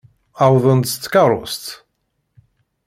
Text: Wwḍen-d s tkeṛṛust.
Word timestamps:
Wwḍen-d 0.51 0.85
s 0.93 0.93
tkeṛṛust. 0.97 1.65